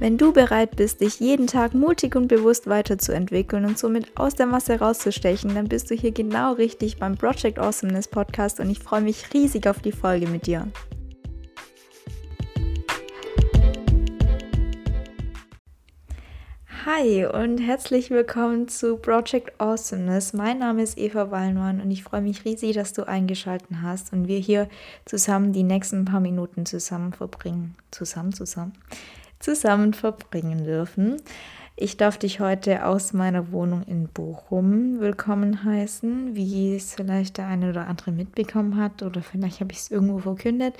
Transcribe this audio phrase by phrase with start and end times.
[0.00, 4.46] Wenn du bereit bist, dich jeden Tag mutig und bewusst weiterzuentwickeln und somit aus der
[4.46, 9.00] Masse rauszustechen, dann bist du hier genau richtig beim Project Awesomeness Podcast und ich freue
[9.00, 10.68] mich riesig auf die Folge mit dir.
[16.86, 20.32] Hi und herzlich willkommen zu Project Awesomeness.
[20.32, 24.28] Mein Name ist Eva Wallmann und ich freue mich riesig, dass du eingeschaltet hast und
[24.28, 24.68] wir hier
[25.06, 27.74] zusammen die nächsten paar Minuten zusammen verbringen.
[27.90, 28.74] Zusammen, zusammen
[29.38, 31.16] zusammen verbringen dürfen.
[31.80, 37.46] Ich darf dich heute aus meiner Wohnung in Bochum willkommen heißen, wie es vielleicht der
[37.46, 40.74] eine oder andere mitbekommen hat oder vielleicht habe ich es irgendwo verkündet.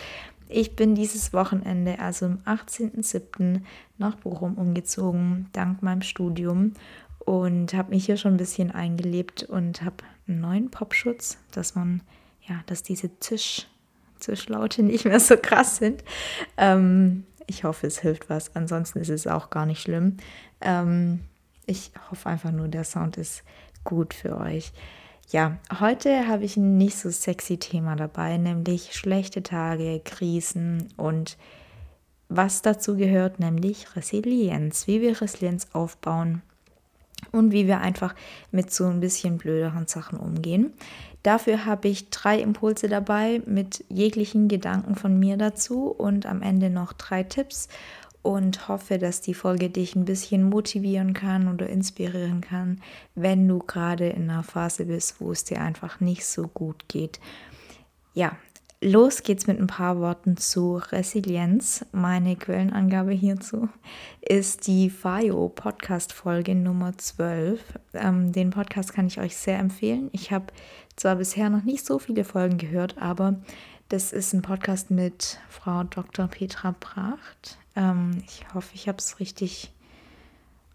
[0.48, 3.60] Ich bin dieses Wochenende, also am 18.07.
[3.98, 6.72] nach Bochum umgezogen, dank meinem Studium
[7.20, 12.02] und habe mich hier schon ein bisschen eingelebt und habe einen neuen Popschutz, dass man,
[12.48, 13.68] ja, dass diese Tisch,
[14.18, 16.02] Tischlaute nicht mehr so krass sind.
[16.56, 18.54] Ähm, ich hoffe, es hilft was.
[18.54, 20.18] Ansonsten ist es auch gar nicht schlimm.
[20.60, 21.20] Ähm,
[21.66, 23.42] ich hoffe einfach nur, der Sound ist
[23.84, 24.72] gut für euch.
[25.30, 31.36] Ja, heute habe ich ein nicht so sexy Thema dabei, nämlich schlechte Tage, Krisen und
[32.30, 36.42] was dazu gehört, nämlich Resilienz, wie wir Resilienz aufbauen
[37.32, 38.14] und wie wir einfach
[38.50, 40.72] mit so ein bisschen blöderen Sachen umgehen.
[41.22, 46.70] Dafür habe ich drei Impulse dabei mit jeglichen Gedanken von mir dazu und am Ende
[46.70, 47.68] noch drei Tipps
[48.22, 52.80] und hoffe, dass die Folge dich ein bisschen motivieren kann oder inspirieren kann,
[53.14, 57.20] wenn du gerade in einer Phase bist, wo es dir einfach nicht so gut geht.
[58.14, 58.36] Ja,
[58.80, 61.84] Los geht's mit ein paar Worten zu Resilienz.
[61.90, 63.68] Meine Quellenangabe hierzu
[64.20, 67.60] ist die FIO Podcast Folge Nummer 12.
[67.94, 70.10] Ähm, den Podcast kann ich euch sehr empfehlen.
[70.12, 70.46] Ich habe
[70.94, 73.40] zwar bisher noch nicht so viele Folgen gehört, aber
[73.88, 76.28] das ist ein Podcast mit Frau Dr.
[76.28, 77.58] Petra Pracht.
[77.74, 79.72] Ähm, ich hoffe, ich habe es richtig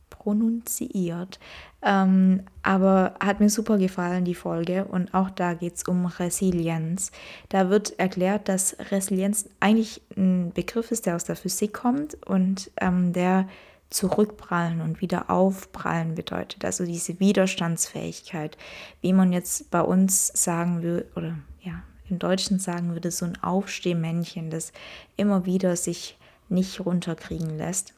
[0.09, 1.39] pronunziert.
[1.85, 4.85] Ähm, aber hat mir super gefallen, die Folge.
[4.85, 7.11] Und auch da geht es um Resilienz.
[7.49, 12.71] Da wird erklärt, dass Resilienz eigentlich ein Begriff ist, der aus der Physik kommt und
[12.79, 13.47] ähm, der
[13.89, 16.65] zurückprallen und wieder aufprallen bedeutet.
[16.65, 18.57] Also diese Widerstandsfähigkeit,
[19.01, 23.41] wie man jetzt bei uns sagen will, oder ja, im Deutschen sagen würde, so ein
[23.43, 24.71] Aufstehmännchen, das
[25.15, 26.17] immer wieder sich
[26.49, 27.93] nicht runterkriegen lässt.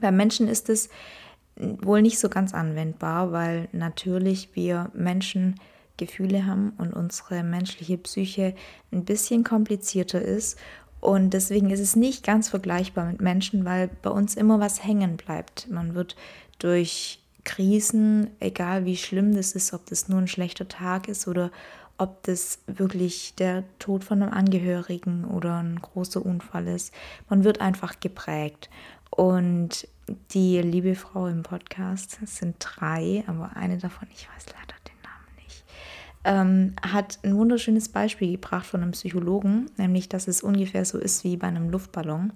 [0.00, 0.88] Bei Menschen ist es
[1.56, 5.56] wohl nicht so ganz anwendbar, weil natürlich wir Menschen
[5.96, 8.54] Gefühle haben und unsere menschliche Psyche
[8.92, 10.58] ein bisschen komplizierter ist.
[11.00, 15.16] Und deswegen ist es nicht ganz vergleichbar mit Menschen, weil bei uns immer was hängen
[15.16, 15.70] bleibt.
[15.70, 16.16] Man wird
[16.58, 21.50] durch Krisen, egal wie schlimm das ist, ob das nur ein schlechter Tag ist oder
[21.98, 26.92] ob das wirklich der Tod von einem Angehörigen oder ein großer Unfall ist,
[27.28, 28.68] man wird einfach geprägt.
[29.10, 29.88] Und
[30.32, 35.02] die liebe Frau im Podcast, es sind drei, aber eine davon, ich weiß leider den
[35.02, 35.64] Namen nicht,
[36.24, 41.24] ähm, hat ein wunderschönes Beispiel gebracht von einem Psychologen, nämlich dass es ungefähr so ist
[41.24, 42.32] wie bei einem Luftballon.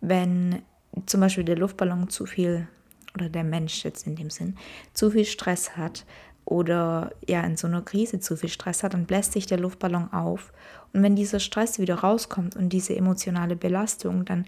[0.00, 0.62] Wenn
[1.06, 2.66] zum Beispiel der Luftballon zu viel,
[3.14, 4.56] oder der Mensch jetzt in dem Sinn,
[4.94, 6.06] zu viel Stress hat
[6.44, 10.12] oder ja in so einer Krise zu viel Stress hat, dann bläst sich der Luftballon
[10.12, 10.52] auf.
[10.92, 14.46] Und wenn dieser Stress wieder rauskommt und diese emotionale Belastung, dann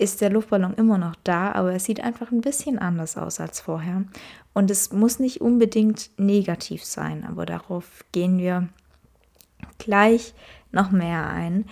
[0.00, 3.60] ist der Luftballon immer noch da, aber er sieht einfach ein bisschen anders aus als
[3.60, 4.04] vorher.
[4.54, 8.68] Und es muss nicht unbedingt negativ sein, aber darauf gehen wir
[9.78, 10.34] gleich
[10.72, 11.66] noch mehr ein.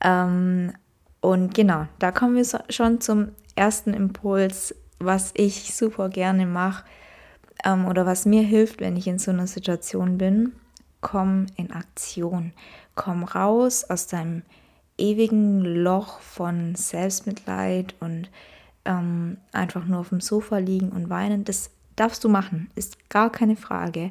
[0.00, 0.72] Ähm,
[1.20, 6.84] und genau, da kommen wir schon zum ersten Impuls, was ich super gerne mache
[7.64, 10.52] ähm, oder was mir hilft, wenn ich in so einer Situation bin.
[11.02, 12.52] Komm in Aktion.
[12.94, 14.42] Komm raus aus deinem
[14.98, 18.30] ewigen Loch von Selbstmitleid und
[18.84, 21.44] ähm, einfach nur auf dem Sofa liegen und weinen.
[21.44, 24.10] Das darfst du machen, ist gar keine Frage.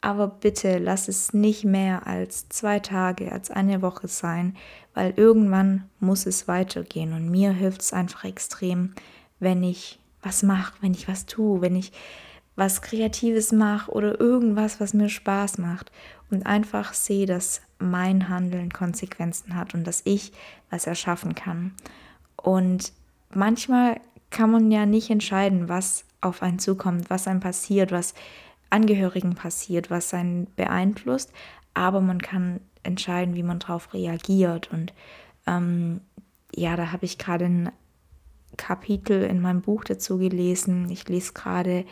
[0.00, 4.56] Aber bitte lass es nicht mehr als zwei Tage, als eine Woche sein,
[4.94, 7.12] weil irgendwann muss es weitergehen.
[7.12, 8.94] Und mir hilft es einfach extrem,
[9.40, 11.92] wenn ich was mache, wenn ich was tue, wenn ich
[12.54, 15.90] was Kreatives mache oder irgendwas, was mir Spaß macht
[16.30, 20.32] und einfach sehe, dass mein Handeln Konsequenzen hat und dass ich
[20.70, 21.72] was erschaffen kann.
[22.36, 22.92] Und
[23.34, 28.14] manchmal kann man ja nicht entscheiden, was auf einen zukommt, was einem passiert, was
[28.70, 31.32] Angehörigen passiert, was einen beeinflusst,
[31.74, 34.70] aber man kann entscheiden, wie man darauf reagiert.
[34.72, 34.92] Und
[35.46, 36.00] ähm,
[36.54, 37.72] ja, da habe ich gerade ein
[38.56, 40.90] Kapitel in meinem Buch dazu gelesen.
[40.90, 41.84] Ich lese gerade,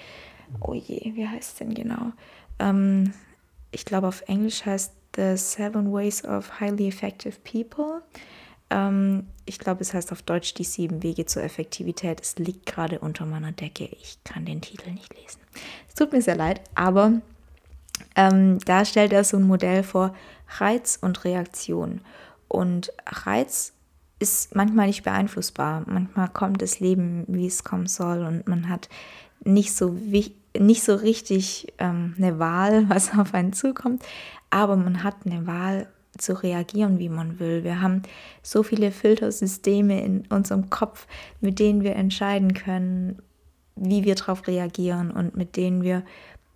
[0.60, 2.12] oh je, wie heißt es denn genau?
[2.58, 3.12] Ähm,
[3.70, 8.02] ich glaube, auf Englisch heißt The Seven Ways of Highly Effective People.
[8.70, 12.20] Ähm, ich glaube, es heißt auf Deutsch die sieben Wege zur Effektivität.
[12.20, 13.84] Es liegt gerade unter meiner Decke.
[13.84, 15.40] Ich kann den Titel nicht lesen.
[15.88, 17.20] Es tut mir sehr leid, aber
[18.14, 20.14] ähm, da stellt er so ein Modell vor
[20.58, 22.00] Reiz und Reaktion.
[22.48, 23.72] Und Reiz
[24.18, 25.82] ist manchmal nicht beeinflussbar.
[25.86, 28.88] Manchmal kommt das Leben, wie es kommen soll, und man hat
[29.44, 29.96] nicht so,
[30.60, 34.04] nicht so richtig ähm, eine Wahl, was auf einen zukommt,
[34.50, 35.88] aber man hat eine Wahl
[36.18, 37.62] zu reagieren, wie man will.
[37.62, 38.02] Wir haben
[38.42, 41.06] so viele Filtersysteme in unserem Kopf,
[41.40, 43.20] mit denen wir entscheiden können,
[43.74, 46.04] wie wir darauf reagieren und mit denen wir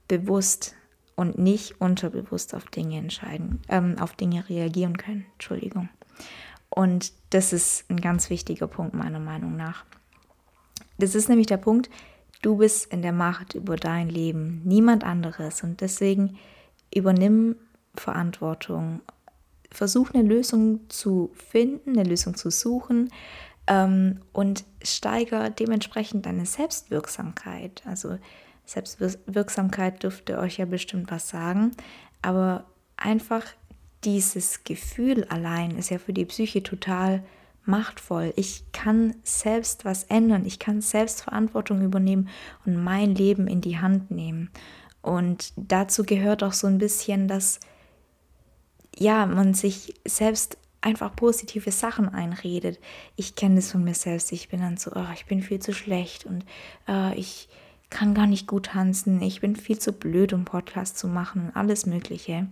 [0.09, 0.75] bewusst
[1.15, 5.27] und nicht unterbewusst auf Dinge entscheiden, ähm, auf Dinge reagieren können.
[5.35, 5.91] Entschuldigung.
[6.71, 9.85] Und das ist ein ganz wichtiger Punkt meiner Meinung nach.
[10.99, 11.91] Das ist nämlich der Punkt,
[12.43, 15.63] du bist in der Macht über dein Leben, niemand anderes.
[15.63, 16.39] Und deswegen
[16.95, 17.57] übernimm
[17.95, 19.01] Verantwortung.
[19.71, 23.11] Versuch eine Lösung zu finden, eine Lösung zu suchen
[23.67, 27.83] ähm, und steiger dementsprechend deine Selbstwirksamkeit.
[27.87, 28.19] Also
[28.65, 31.73] Selbstwirksamkeit dürfte euch ja bestimmt was sagen,
[32.23, 32.65] aber
[32.97, 33.45] einfach
[34.05, 37.23] dieses Gefühl allein ist ja für die Psyche total
[37.71, 38.33] machtvoll.
[38.37, 42.29] Ich kann selbst was ändern, ich kann selbst Verantwortung übernehmen
[42.67, 44.51] und mein Leben in die Hand nehmen.
[45.03, 47.61] Und dazu gehört auch so ein bisschen, dass
[48.99, 52.79] ja, man sich selbst einfach positive Sachen einredet.
[53.17, 54.33] Ich kenne das von mir selbst.
[54.33, 56.45] Ich bin dann so, oh, ich bin viel zu schlecht und
[56.89, 57.49] äh, ich
[57.91, 59.21] kann gar nicht gut tanzen.
[59.21, 61.51] Ich bin viel zu blöd, um Podcast zu machen.
[61.55, 62.47] Alles Mögliche.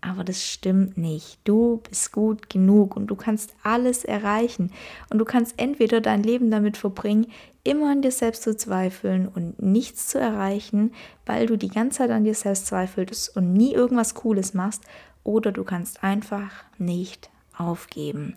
[0.00, 1.38] Aber das stimmt nicht.
[1.44, 4.70] Du bist gut genug und du kannst alles erreichen.
[5.10, 7.26] Und du kannst entweder dein Leben damit verbringen,
[7.64, 10.92] immer an dir selbst zu zweifeln und nichts zu erreichen,
[11.26, 14.84] weil du die ganze Zeit an dir selbst zweifelst und nie irgendwas Cooles machst,
[15.24, 18.36] oder du kannst einfach nicht aufgeben.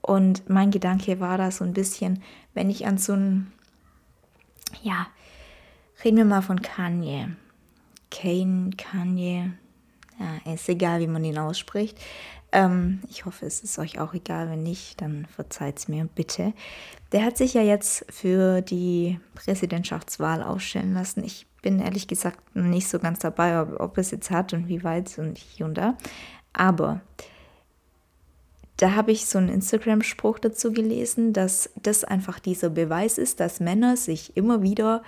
[0.00, 2.20] Und mein Gedanke war da so ein bisschen,
[2.54, 3.52] wenn ich an so ein,
[4.82, 5.06] ja,
[6.02, 7.36] reden wir mal von Kanye.
[8.10, 9.52] Kane, Kanye,
[10.44, 11.98] ja, ist egal, wie man ihn ausspricht.
[12.52, 14.50] Ähm, ich hoffe, es ist euch auch egal.
[14.50, 16.52] Wenn nicht, dann verzeiht es mir bitte.
[17.12, 21.24] Der hat sich ja jetzt für die Präsidentschaftswahl aufstellen lassen.
[21.24, 24.84] Ich bin ehrlich gesagt nicht so ganz dabei, ob, ob es jetzt hat und wie
[24.84, 25.96] weit und hier und da.
[26.52, 27.00] Aber
[28.76, 33.60] da habe ich so einen Instagram-Spruch dazu gelesen, dass das einfach dieser Beweis ist, dass
[33.60, 35.02] Männer sich immer wieder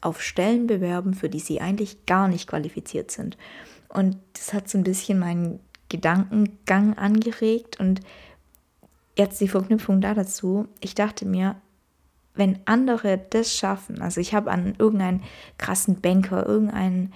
[0.00, 3.36] auf Stellen bewerben, für die sie eigentlich gar nicht qualifiziert sind.
[3.96, 5.58] Und das hat so ein bisschen meinen
[5.88, 8.02] Gedankengang angeregt und
[9.16, 10.68] jetzt die Verknüpfung da dazu.
[10.80, 11.56] Ich dachte mir,
[12.34, 15.22] wenn andere das schaffen, also ich habe an irgendeinen
[15.56, 17.14] krassen Banker, irgendeinen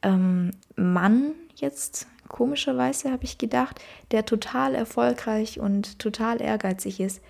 [0.00, 7.20] ähm, Mann jetzt, komischerweise habe ich gedacht, der total erfolgreich und total ehrgeizig ist,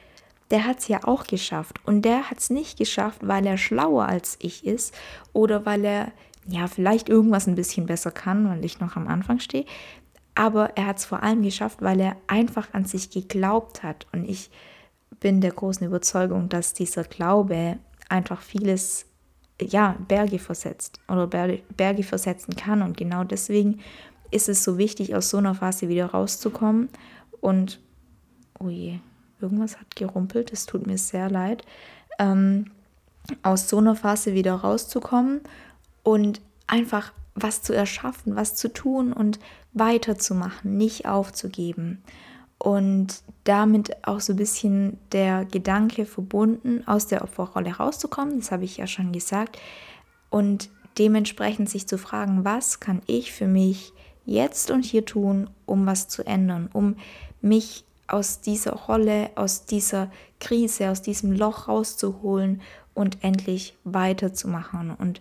[0.52, 1.80] der hat es ja auch geschafft.
[1.84, 4.94] Und der hat es nicht geschafft, weil er schlauer als ich ist
[5.32, 6.12] oder weil er
[6.46, 9.64] ja, vielleicht irgendwas ein bisschen besser kann, weil ich noch am Anfang stehe.
[10.34, 14.06] Aber er hat es vor allem geschafft, weil er einfach an sich geglaubt hat.
[14.12, 14.50] Und ich
[15.20, 17.78] bin der großen Überzeugung, dass dieser Glaube
[18.08, 19.06] einfach vieles,
[19.60, 22.82] ja, Berge versetzt oder Berge versetzen kann.
[22.82, 23.80] Und genau deswegen
[24.30, 26.88] ist es so wichtig, aus so einer Phase wieder rauszukommen.
[27.40, 27.78] Und,
[28.58, 28.98] oh je,
[29.40, 31.64] irgendwas hat gerumpelt, es tut mir sehr leid.
[32.18, 32.70] Ähm,
[33.42, 35.42] aus so einer Phase wieder rauszukommen
[36.02, 39.38] und einfach was zu erschaffen, was zu tun und
[39.72, 42.02] weiterzumachen, nicht aufzugeben.
[42.58, 48.64] Und damit auch so ein bisschen der Gedanke verbunden, aus der Opferrolle rauszukommen, das habe
[48.64, 49.58] ich ja schon gesagt,
[50.30, 53.92] und dementsprechend sich zu fragen, was kann ich für mich
[54.24, 56.96] jetzt und hier tun, um was zu ändern, um
[57.40, 62.60] mich aus dieser Rolle, aus dieser Krise, aus diesem Loch rauszuholen
[62.94, 64.90] und endlich weiterzumachen.
[64.90, 65.20] Und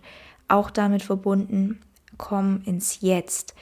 [0.52, 1.80] auch damit verbunden,
[2.18, 3.54] komm ins Jetzt.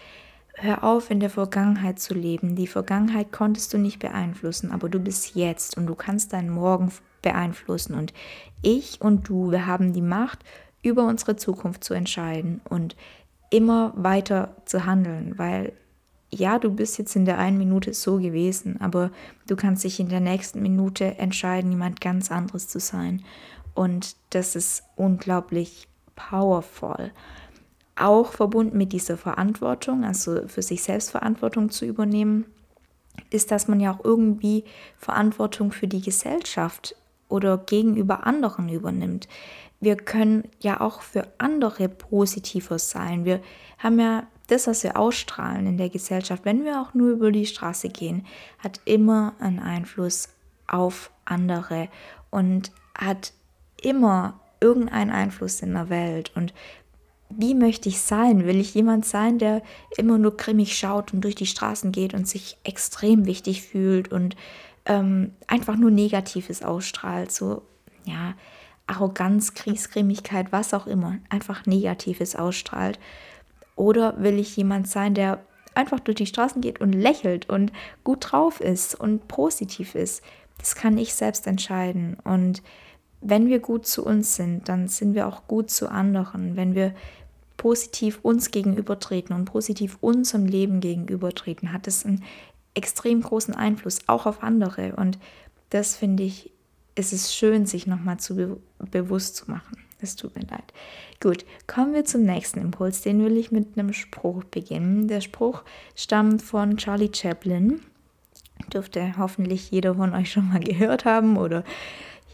[0.54, 2.56] Hör auf, in der Vergangenheit zu leben.
[2.56, 6.92] Die Vergangenheit konntest du nicht beeinflussen, aber du bist jetzt und du kannst deinen Morgen
[7.22, 7.94] beeinflussen.
[7.94, 8.12] Und
[8.60, 10.44] ich und du, wir haben die Macht,
[10.82, 12.96] über unsere Zukunft zu entscheiden und
[13.50, 15.72] immer weiter zu handeln, weil
[16.32, 19.10] ja, du bist jetzt in der einen Minute so gewesen, aber
[19.48, 23.24] du kannst dich in der nächsten Minute entscheiden, jemand ganz anderes zu sein.
[23.74, 25.88] Und das ist unglaublich
[26.28, 27.10] powerful.
[27.96, 32.46] Auch verbunden mit dieser Verantwortung, also für sich selbst Verantwortung zu übernehmen,
[33.30, 34.64] ist, dass man ja auch irgendwie
[34.96, 36.96] Verantwortung für die Gesellschaft
[37.28, 39.28] oder gegenüber anderen übernimmt.
[39.80, 43.24] Wir können ja auch für andere positiver sein.
[43.24, 43.40] Wir
[43.78, 47.46] haben ja das, was wir ausstrahlen in der Gesellschaft, wenn wir auch nur über die
[47.46, 48.26] Straße gehen,
[48.58, 50.28] hat immer einen Einfluss
[50.66, 51.88] auf andere
[52.30, 53.32] und hat
[53.82, 56.32] immer irgendeinen Einfluss in der Welt.
[56.34, 56.52] Und
[57.30, 58.44] wie möchte ich sein?
[58.44, 59.62] Will ich jemand sein, der
[59.96, 64.36] immer nur grimmig schaut und durch die Straßen geht und sich extrem wichtig fühlt und
[64.86, 67.30] ähm, einfach nur Negatives ausstrahlt?
[67.30, 67.62] So,
[68.04, 68.34] ja,
[68.86, 72.98] Arroganz, Kriegsgrimmigkeit, was auch immer, einfach Negatives ausstrahlt.
[73.76, 75.40] Oder will ich jemand sein, der
[75.74, 80.22] einfach durch die Straßen geht und lächelt und gut drauf ist und positiv ist?
[80.58, 82.16] Das kann ich selbst entscheiden.
[82.24, 82.62] Und
[83.20, 86.56] wenn wir gut zu uns sind, dann sind wir auch gut zu anderen.
[86.56, 86.94] Wenn wir
[87.56, 92.24] positiv uns gegenübertreten und positiv unserem Leben gegenübertreten, hat es einen
[92.74, 94.96] extrem großen Einfluss auch auf andere.
[94.96, 95.18] Und
[95.68, 96.50] das finde ich,
[96.94, 98.56] ist es schön, sich nochmal zu be
[98.90, 99.76] bewusst zu machen.
[100.00, 100.72] Es tut mir leid.
[101.20, 103.02] Gut, kommen wir zum nächsten Impuls.
[103.02, 105.06] Den will ich mit einem Spruch beginnen.
[105.08, 105.62] Der Spruch
[105.94, 107.82] stammt von Charlie Chaplin.
[108.72, 111.64] Dürfte hoffentlich jeder von euch schon mal gehört haben oder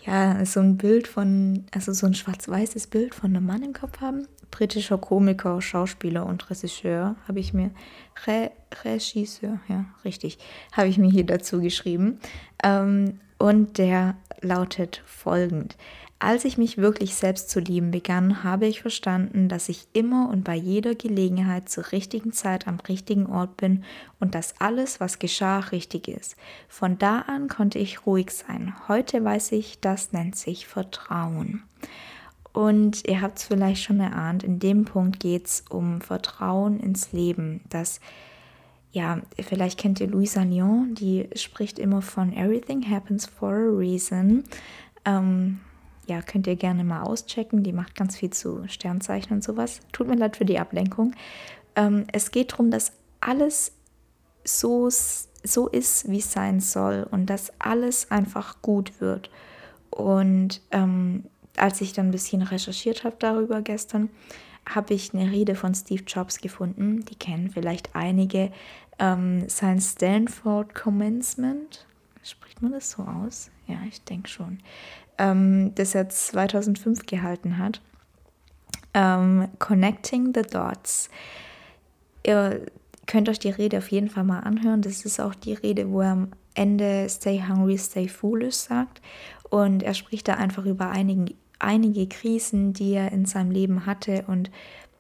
[0.07, 4.01] ja, so ein Bild von, also so ein schwarz-weißes Bild von einem Mann im Kopf
[4.01, 4.29] haben.
[4.51, 7.71] Britischer Komiker, Schauspieler und Regisseur habe ich mir,
[8.27, 8.53] Re,
[8.85, 10.39] Regisseur, ja, richtig,
[10.73, 12.21] habe ich mir hier dazu geschrieben.
[12.63, 15.77] Ähm, und der lautet folgend.
[16.19, 20.45] Als ich mich wirklich selbst zu lieben begann, habe ich verstanden, dass ich immer und
[20.45, 23.85] bei jeder Gelegenheit zur richtigen Zeit am richtigen Ort bin
[24.19, 26.37] und dass alles, was geschah, richtig ist.
[26.69, 28.73] Von da an konnte ich ruhig sein.
[28.89, 31.65] Heute weiß ich, das nennt sich Vertrauen.
[32.55, 37.13] Und ihr habt es vielleicht schon erahnt, in dem Punkt geht es um Vertrauen ins
[37.13, 37.61] Leben.
[37.69, 38.01] Das,
[38.91, 44.45] ja, vielleicht kennt ihr Louisa Lyon, die spricht immer von Everything happens for a reason.
[45.05, 45.61] Ähm,
[46.07, 47.63] ja, könnt ihr gerne mal auschecken.
[47.63, 49.81] Die macht ganz viel zu Sternzeichen und sowas.
[49.93, 51.15] Tut mir leid für die Ablenkung.
[51.75, 53.73] Ähm, es geht darum, dass alles
[54.45, 59.31] so, so ist, wie es sein soll und dass alles einfach gut wird.
[59.91, 61.25] Und ähm,
[61.57, 64.11] als ich dann ein bisschen recherchiert habe darüber gestern,
[64.69, 67.05] habe ich eine Rede von Steve Jobs gefunden.
[67.05, 68.53] Die kennen vielleicht einige.
[68.99, 71.87] Ähm, sein Stanford Commencement.
[72.23, 73.51] Spricht man das so aus?
[73.67, 74.59] Ja, ich denke schon
[75.19, 77.81] ähm, das er 2005 gehalten hat.
[78.95, 81.11] Ähm, Connecting the Dots.
[82.25, 82.67] Ihr
[83.07, 84.83] könnt euch die Rede auf jeden Fall mal anhören.
[84.83, 89.01] Das ist auch die Rede, wo er am Ende Stay Hungry, Stay Foolish sagt.
[89.51, 94.25] Und er spricht da einfach über einige, einige Krisen, die er in seinem Leben hatte
[94.27, 94.51] und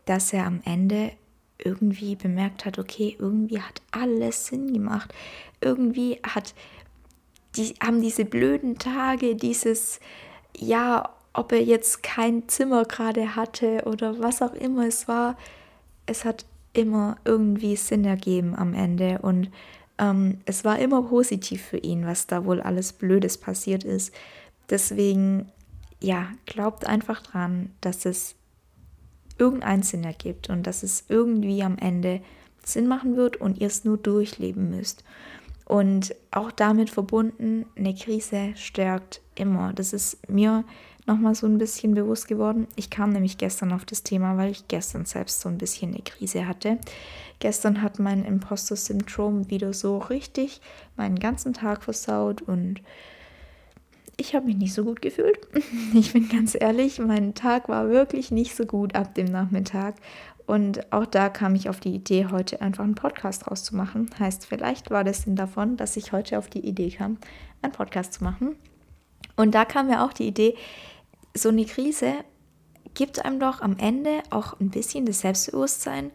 [0.04, 1.12] dass er am Ende
[1.58, 5.12] irgendwie bemerkt hat, okay, irgendwie hat alles Sinn gemacht.
[5.60, 6.54] Irgendwie hat
[7.56, 10.00] die haben diese blöden Tage, dieses,
[10.56, 15.36] ja, ob er jetzt kein Zimmer gerade hatte oder was auch immer es war,
[16.06, 19.50] es hat immer irgendwie Sinn ergeben am Ende und
[19.98, 24.14] ähm, es war immer positiv für ihn, was da wohl alles Blödes passiert ist.
[24.68, 25.50] Deswegen,
[26.00, 28.34] ja, glaubt einfach dran, dass es
[29.38, 32.20] irgendeinen Sinn ergibt und dass es irgendwie am Ende
[32.64, 35.04] Sinn machen wird und ihr es nur durchleben müsst.
[35.66, 39.72] Und auch damit verbunden, eine Krise stärkt immer.
[39.72, 40.64] Das ist mir
[41.06, 42.68] nochmal so ein bisschen bewusst geworden.
[42.76, 46.02] Ich kam nämlich gestern auf das Thema, weil ich gestern selbst so ein bisschen eine
[46.02, 46.78] Krise hatte.
[47.40, 50.60] Gestern hat mein Imposter-Syndrom wieder so richtig
[50.96, 52.80] meinen ganzen Tag versaut und
[54.16, 55.38] ich habe mich nicht so gut gefühlt.
[55.94, 59.96] Ich bin ganz ehrlich, mein Tag war wirklich nicht so gut ab dem Nachmittag.
[60.46, 64.08] Und auch da kam ich auf die Idee, heute einfach einen Podcast draus zu machen.
[64.18, 67.18] Heißt, vielleicht war das Sinn davon, dass ich heute auf die Idee kam,
[67.62, 68.56] einen Podcast zu machen.
[69.34, 70.56] Und da kam mir auch die Idee,
[71.34, 72.14] so eine Krise
[72.94, 76.10] gibt einem doch am Ende auch ein bisschen das Selbstbewusstsein,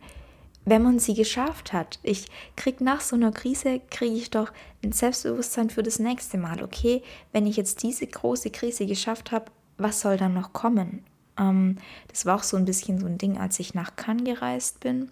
[0.66, 2.00] wenn man sie geschafft hat.
[2.02, 4.52] Ich kriege nach so einer Krise, kriege ich doch
[4.84, 6.64] ein Selbstbewusstsein für das nächste Mal.
[6.64, 11.04] Okay, wenn ich jetzt diese große Krise geschafft habe, was soll dann noch kommen?
[11.40, 14.80] Ähm, das war auch so ein bisschen so ein Ding, als ich nach Cannes gereist
[14.80, 15.10] bin.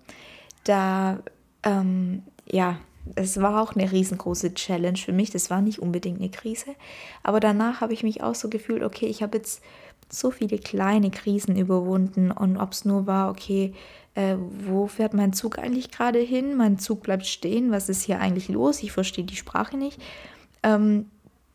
[0.63, 1.19] Da,
[1.63, 2.77] ähm, ja,
[3.15, 5.31] es war auch eine riesengroße Challenge für mich.
[5.31, 6.75] Das war nicht unbedingt eine Krise.
[7.23, 9.61] Aber danach habe ich mich auch so gefühlt, okay, ich habe jetzt
[10.09, 12.31] so viele kleine Krisen überwunden.
[12.31, 13.73] Und ob es nur war, okay,
[14.15, 14.35] äh,
[14.65, 16.55] wo fährt mein Zug eigentlich gerade hin?
[16.55, 17.71] Mein Zug bleibt stehen.
[17.71, 18.83] Was ist hier eigentlich los?
[18.83, 20.01] Ich verstehe die Sprache nicht.
[20.63, 21.05] Ähm,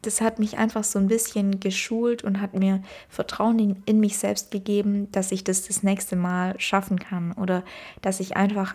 [0.06, 4.18] das hat mich einfach so ein bisschen geschult und hat mir Vertrauen in, in, mich
[4.18, 7.64] selbst gegeben, dass ich das das nächste Mal schaffen kann oder
[8.02, 8.75] dass ich einfach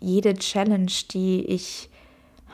[0.00, 1.90] jede Challenge, die ich,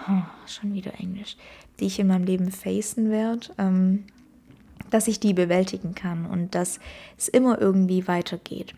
[0.08, 1.36] oh, schon wieder Englisch,
[1.80, 4.04] die ich in meinem Leben facen werde, ähm,
[4.90, 6.80] dass ich die bewältigen kann und dass
[7.16, 8.74] es immer irgendwie weitergeht.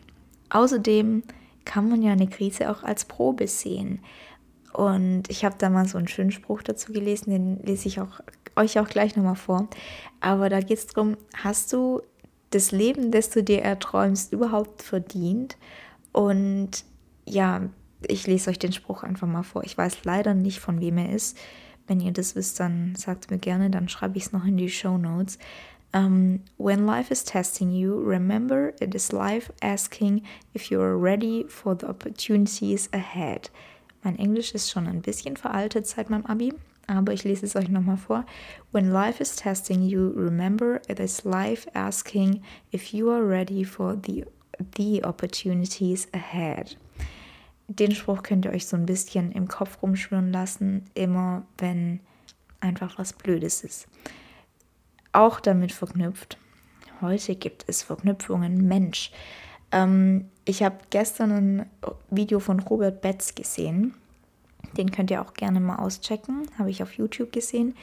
[0.50, 1.22] Außerdem
[1.64, 4.00] kann man ja eine Krise auch als Probe sehen.
[4.72, 8.20] Und ich habe da mal so einen schönen Spruch dazu gelesen, den lese ich auch
[8.56, 9.68] euch auch gleich nochmal vor.
[10.20, 12.02] Aber da geht es darum, hast du
[12.50, 15.56] das Leben, das du dir erträumst, überhaupt verdient?
[16.12, 16.84] Und
[17.24, 17.62] ja,
[18.06, 19.64] ich lese euch den Spruch einfach mal vor.
[19.64, 21.38] Ich weiß leider nicht, von wem er ist.
[21.86, 24.70] Wenn ihr das wisst, dann sagt mir gerne, dann schreibe ich es noch in die
[24.70, 25.38] Show Notes.
[25.92, 30.22] Um, when life is testing you, remember it is life asking
[30.54, 33.50] if you are ready for the opportunities ahead.
[34.04, 36.54] Mein Englisch ist schon ein bisschen veraltet seit meinem Abi,
[36.90, 38.26] aber ich lese es euch nochmal vor.
[38.72, 42.42] When life is testing you, remember it is life asking
[42.72, 44.24] if you are ready for the,
[44.76, 46.76] the opportunities ahead.
[47.68, 52.00] Den Spruch könnt ihr euch so ein bisschen im Kopf rumschwirren lassen, immer wenn
[52.58, 53.86] einfach was Blödes ist.
[55.12, 56.38] Auch damit verknüpft.
[57.00, 59.12] Heute gibt es Verknüpfungen Mensch.
[59.70, 61.66] Ähm, ich habe gestern ein
[62.10, 63.94] Video von Robert Betz gesehen.
[64.76, 66.46] Den könnt ihr auch gerne mal auschecken.
[66.58, 67.74] Habe ich auf YouTube gesehen.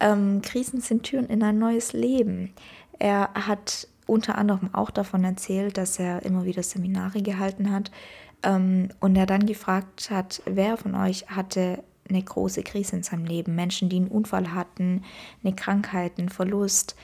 [0.00, 2.52] Ähm, Krisen sind Türen in ein neues Leben.
[2.98, 7.90] Er hat unter anderem auch davon erzählt, dass er immer wieder Seminare gehalten hat
[8.42, 13.24] ähm, und er dann gefragt hat, wer von euch hatte eine große Krise in seinem
[13.24, 13.54] Leben?
[13.54, 15.02] Menschen, die einen Unfall hatten,
[15.42, 16.94] eine Krankheit, einen Verlust,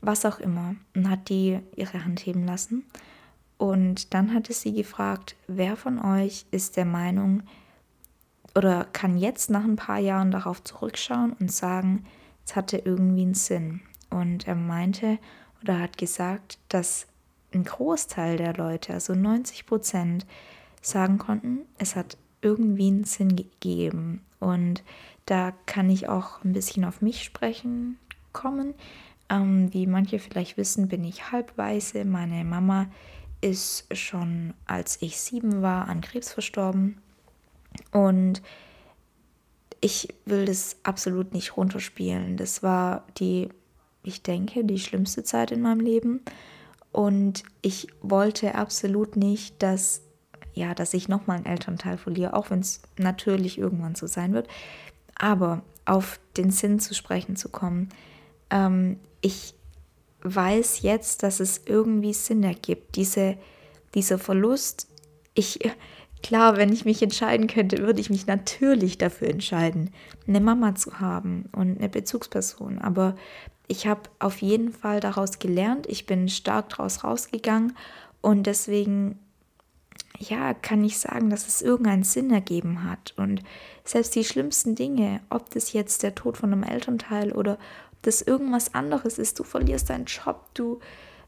[0.00, 0.76] was auch immer.
[0.94, 2.84] Und hat die ihre Hand heben lassen.
[3.56, 7.42] Und dann hatte sie gefragt, wer von euch ist der Meinung
[8.54, 12.04] oder kann jetzt nach ein paar Jahren darauf zurückschauen und sagen,
[12.46, 13.80] es hatte irgendwie einen Sinn.
[14.10, 15.18] Und er meinte
[15.62, 17.06] oder hat gesagt, dass
[17.52, 20.26] ein Großteil der Leute, also 90 Prozent,
[20.82, 24.22] sagen konnten, es hat irgendwie einen Sinn gegeben.
[24.38, 24.82] Und
[25.26, 27.98] da kann ich auch ein bisschen auf mich sprechen
[28.32, 28.74] kommen.
[29.30, 32.04] Ähm, wie manche vielleicht wissen, bin ich halbweise.
[32.04, 32.86] Meine Mama
[33.40, 36.98] ist schon, als ich sieben war, an Krebs verstorben.
[37.90, 38.42] Und
[39.80, 42.36] ich will das absolut nicht runterspielen.
[42.36, 43.48] Das war die,
[44.02, 46.20] ich denke, die schlimmste Zeit in meinem Leben.
[46.92, 50.02] Und ich wollte absolut nicht, dass
[50.54, 54.48] ja, dass ich nochmal einen Elternteil verliere, auch wenn es natürlich irgendwann so sein wird.
[55.16, 57.88] Aber auf den Sinn zu sprechen zu kommen,
[58.50, 59.54] ähm, ich
[60.22, 62.96] weiß jetzt, dass es irgendwie Sinn ergibt.
[62.96, 63.36] Diese,
[63.94, 64.88] dieser Verlust,
[65.34, 65.58] ich,
[66.24, 69.90] klar, wenn ich mich entscheiden könnte, würde ich mich natürlich dafür entscheiden,
[70.26, 72.78] eine Mama zu haben und eine Bezugsperson.
[72.78, 73.14] Aber
[73.68, 77.76] ich habe auf jeden Fall daraus gelernt, ich bin stark daraus rausgegangen
[78.22, 79.18] und deswegen
[80.18, 83.12] ja, kann ich sagen, dass es irgendeinen Sinn ergeben hat.
[83.16, 83.42] Und
[83.84, 87.54] selbst die schlimmsten Dinge, ob das jetzt der Tod von einem Elternteil oder
[87.92, 90.80] ob das irgendwas anderes ist, du verlierst deinen Job, du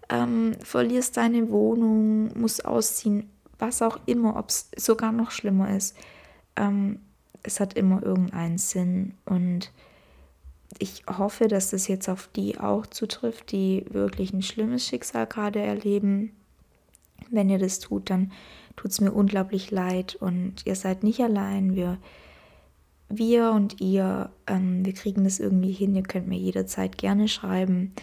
[0.08, 5.96] ähm, verlierst deine Wohnung, musst ausziehen, was auch immer, ob es sogar noch schlimmer ist.
[6.56, 7.00] Ähm,
[7.42, 9.14] es hat immer irgendeinen Sinn.
[9.24, 9.72] Und
[10.78, 15.60] ich hoffe, dass das jetzt auf die auch zutrifft, die wirklich ein schlimmes Schicksal gerade
[15.60, 16.32] erleben.
[17.30, 18.32] Wenn ihr das tut, dann
[18.76, 21.74] tut es mir unglaublich leid und ihr seid nicht allein.
[21.74, 21.98] Wir,
[23.08, 25.94] wir und ihr, ähm, wir kriegen das irgendwie hin.
[25.94, 27.94] Ihr könnt mir jederzeit gerne schreiben.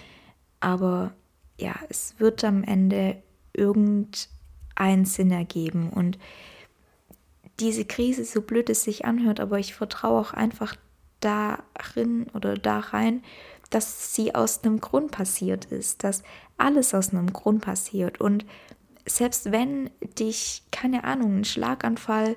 [0.60, 1.14] Aber
[1.60, 3.18] ja, es wird am Ende
[4.78, 5.90] irgendeinen Sinn ergeben.
[5.90, 6.18] Und
[7.60, 10.76] diese Krise, so blöd es sich anhört, aber ich vertraue auch einfach
[11.20, 13.24] darin oder da rein,
[13.70, 16.24] dass sie aus einem Grund passiert ist, dass
[16.58, 18.20] alles aus einem Grund passiert.
[18.22, 18.46] Und
[19.06, 22.36] selbst wenn dich, keine Ahnung, ein Schlaganfall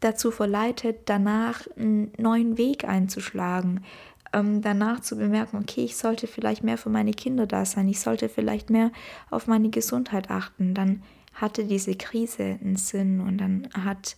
[0.00, 3.84] dazu verleitet, danach einen neuen Weg einzuschlagen,
[4.32, 8.00] ähm, danach zu bemerken, okay, ich sollte vielleicht mehr für meine Kinder da sein, ich
[8.00, 8.92] sollte vielleicht mehr
[9.30, 11.02] auf meine Gesundheit achten, dann
[11.40, 14.16] hatte diese Krise einen Sinn und dann hat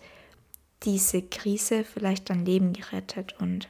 [0.83, 3.69] diese Krise vielleicht dein Leben gerettet und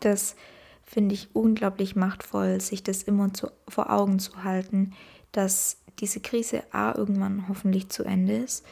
[0.00, 0.36] das
[0.84, 4.92] finde ich unglaublich machtvoll, sich das immer zu, vor Augen zu halten,
[5.32, 8.64] dass diese Krise A irgendwann hoffentlich zu Ende ist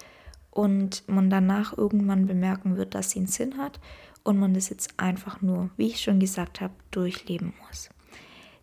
[0.51, 3.81] und man danach irgendwann bemerken wird, dass sie einen Sinn hat
[4.23, 7.90] und man das jetzt einfach nur, wie ich schon gesagt habe, durchleben muss.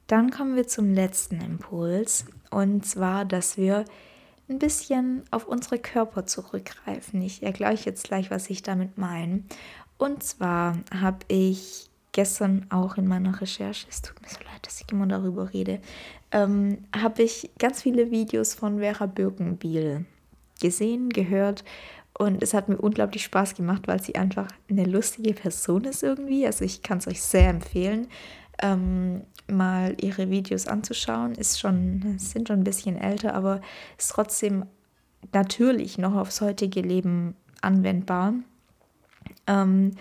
[0.07, 3.85] Dann kommen wir zum letzten Impuls und zwar, dass wir
[4.49, 7.21] ein bisschen auf unsere Körper zurückgreifen.
[7.21, 9.43] Ich erkläre euch jetzt gleich, was ich damit meine.
[9.97, 14.81] Und zwar habe ich gestern auch in meiner Recherche, es tut mir so leid, dass
[14.81, 15.81] ich immer darüber rede,
[16.31, 20.05] ähm, habe ich ganz viele Videos von Vera Birkenbiel
[20.61, 21.63] gesehen, gehört
[22.17, 26.45] und es hat mir unglaublich Spaß gemacht, weil sie einfach eine lustige Person ist irgendwie.
[26.45, 28.07] Also ich kann es euch sehr empfehlen,
[28.61, 31.35] ähm, mal ihre Videos anzuschauen.
[31.35, 33.61] Ist schon, sind schon ein bisschen älter, aber
[33.97, 34.65] ist trotzdem
[35.31, 38.33] natürlich noch aufs heutige Leben anwendbar.
[39.47, 39.91] Ähm,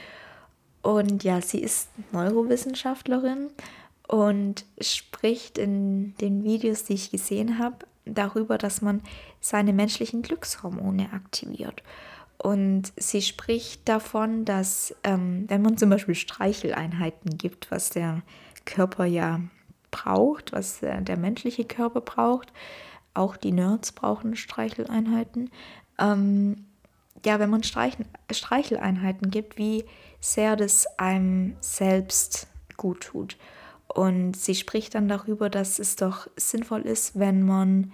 [0.82, 3.50] und ja, sie ist Neurowissenschaftlerin
[4.08, 9.00] und spricht in den Videos, die ich gesehen habe, darüber, dass man
[9.40, 11.82] seine menschlichen Glückshormone aktiviert.
[12.36, 18.22] Und sie spricht davon, dass ähm, wenn man zum Beispiel Streicheleinheiten gibt, was der
[18.64, 19.40] Körper ja
[19.90, 22.52] braucht, was äh, der menschliche Körper braucht,
[23.14, 25.50] auch die Nerds brauchen Streicheleinheiten.
[25.98, 26.66] Ähm,
[27.24, 29.84] ja, wenn man Streichen, Streicheleinheiten gibt, wie
[30.20, 33.36] sehr das einem selbst gut tut.
[33.86, 37.92] Und sie spricht dann darüber, dass es doch sinnvoll ist, wenn man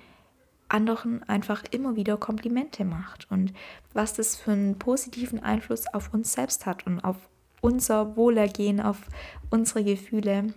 [0.69, 3.53] anderen einfach immer wieder Komplimente macht und
[3.95, 7.17] was das für einen positiven Einfluss auf uns selbst hat und auf
[7.61, 8.99] unser Wohlergehen, auf
[9.51, 10.53] unsere Gefühle.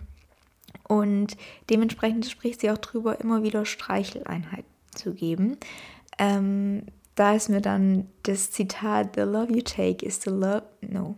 [0.87, 1.37] Und
[1.69, 5.57] dementsprechend spricht sie auch darüber, immer wieder Streicheleinheiten zu geben.
[6.17, 6.83] Ähm,
[7.15, 11.15] da ist mir dann das Zitat, The love you take is the love, no,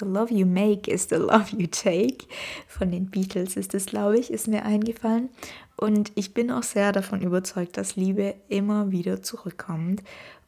[0.00, 2.26] The love you make is the love you take.
[2.66, 5.28] Von den Beatles ist es, glaube ich, ist mir eingefallen.
[5.76, 10.02] Und ich bin auch sehr davon überzeugt, dass Liebe immer wieder zurückkommt.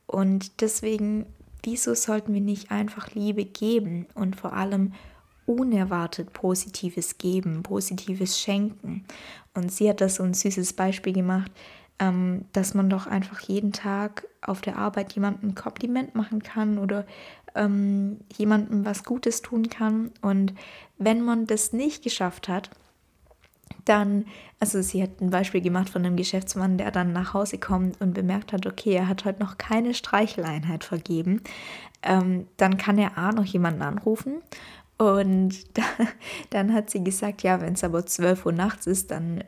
[0.06, 1.26] Und deswegen,
[1.62, 4.92] wieso sollten wir nicht einfach Liebe geben und vor allem
[5.46, 9.04] unerwartet Positives geben, Positives schenken?
[9.54, 11.50] Und sie hat das so ein süßes Beispiel gemacht,
[11.98, 16.78] ähm, dass man doch einfach jeden Tag auf der Arbeit jemandem ein Kompliment machen kann
[16.78, 17.06] oder
[17.54, 20.10] ähm, jemandem was Gutes tun kann.
[20.20, 20.54] Und
[20.98, 22.70] wenn man das nicht geschafft hat,
[23.84, 24.26] dann,
[24.60, 28.14] also sie hat ein Beispiel gemacht von einem Geschäftsmann, der dann nach Hause kommt und
[28.14, 31.42] bemerkt hat, okay, er hat heute noch keine Streicheleinheit vergeben,
[32.02, 34.42] ähm, dann kann er A noch jemanden anrufen
[34.98, 35.82] und da,
[36.50, 39.42] dann hat sie gesagt, ja, wenn es aber 12 Uhr nachts ist, dann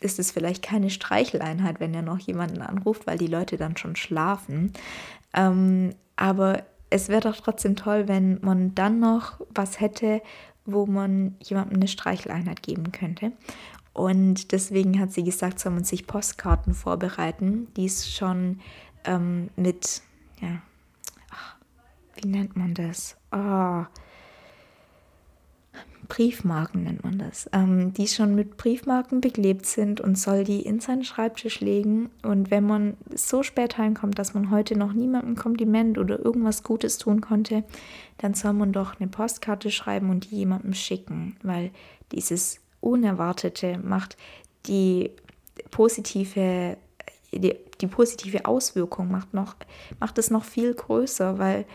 [0.00, 3.96] ist es vielleicht keine Streicheleinheit, wenn er noch jemanden anruft, weil die Leute dann schon
[3.96, 4.72] schlafen.
[5.34, 10.22] Ähm, aber es wäre doch trotzdem toll, wenn man dann noch was hätte,
[10.72, 13.32] wo man jemandem eine Streicheleinheit geben könnte.
[13.92, 18.60] Und deswegen hat sie gesagt, soll man sich Postkarten vorbereiten, die es schon
[19.04, 20.02] ähm, mit,
[20.40, 20.62] ja,
[21.30, 21.56] ach,
[22.14, 23.16] wie nennt man das?
[23.32, 23.84] Oh,
[26.08, 30.80] Briefmarken nennt man das, ähm, die schon mit Briefmarken beklebt sind und soll die in
[30.80, 32.10] seinen Schreibtisch legen.
[32.22, 36.98] Und wenn man so spät heimkommt, dass man heute noch niemandem Kompliment oder irgendwas Gutes
[36.98, 37.62] tun konnte,
[38.18, 41.70] dann soll man doch eine Postkarte schreiben und die jemandem schicken, weil
[42.12, 44.16] dieses Unerwartete macht
[44.66, 45.10] die
[45.70, 46.76] positive,
[47.32, 49.54] die, die positive Auswirkung macht, noch,
[50.00, 51.66] macht es noch viel größer, weil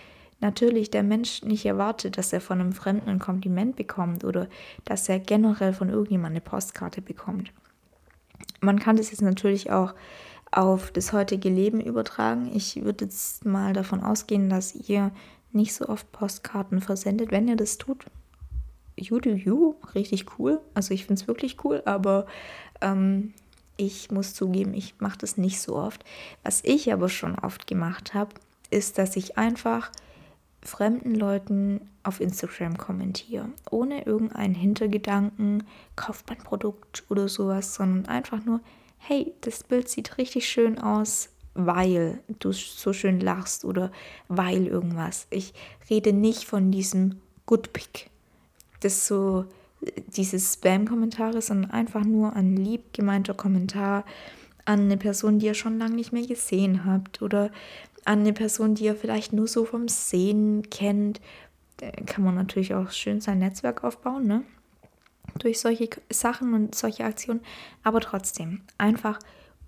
[0.45, 4.47] natürlich der Mensch nicht erwartet, dass er von einem Fremden ein Kompliment bekommt oder
[4.86, 7.51] dass er generell von irgendjemandem eine Postkarte bekommt.
[8.62, 9.95] Man kann das jetzt natürlich auch
[10.51, 12.51] auf das heutige Leben übertragen.
[12.53, 15.12] Ich würde jetzt mal davon ausgehen, dass ihr
[15.51, 17.31] nicht so oft Postkarten versendet.
[17.31, 18.05] Wenn ihr das tut,
[18.95, 20.62] you do you, richtig cool.
[20.73, 22.27] Also ich finde es wirklich cool, aber
[22.81, 23.34] ähm,
[23.77, 26.05] ich muss zugeben, ich mache das nicht so oft.
[26.43, 28.31] Was ich aber schon oft gemacht habe,
[28.69, 29.91] ist, dass ich einfach
[30.65, 35.63] fremden Leuten auf Instagram kommentiere, ohne irgendeinen Hintergedanken,
[35.95, 38.60] kauft mein Produkt oder sowas, sondern einfach nur,
[38.97, 43.91] hey, das Bild sieht richtig schön aus, weil du so schön lachst oder
[44.28, 45.28] weil irgendwas.
[45.30, 45.54] Ich
[45.89, 48.10] rede nicht von diesem Good Pick,
[48.82, 49.45] das so
[50.15, 54.04] diese Spam-Kommentare, sondern einfach nur ein lieb gemeinter Kommentar
[54.65, 57.51] an eine Person, die ihr schon lange nicht mehr gesehen habt oder
[58.05, 61.19] an eine Person, die ihr vielleicht nur so vom Sehen kennt,
[62.05, 64.43] kann man natürlich auch schön sein Netzwerk aufbauen, ne?
[65.39, 67.41] Durch solche Sachen und solche Aktionen.
[67.83, 69.19] Aber trotzdem, einfach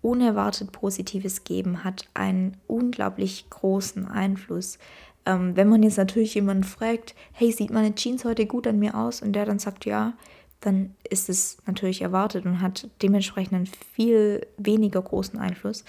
[0.01, 4.77] unerwartet Positives geben hat einen unglaublich großen Einfluss.
[5.25, 8.95] Ähm, wenn man jetzt natürlich jemanden fragt, hey, sieht meine Jeans heute gut an mir
[8.95, 9.21] aus?
[9.21, 10.13] Und der dann sagt ja,
[10.61, 15.83] dann ist es natürlich erwartet und hat dementsprechend einen viel weniger großen Einfluss